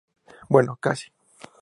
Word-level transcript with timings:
Bueno, 0.49 0.79
casi. 0.81 1.11